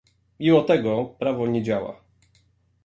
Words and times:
Mimo 0.39 0.61
tego 0.61 1.05
prawo 1.19 1.47
nie 1.47 1.63
działa 1.63 2.01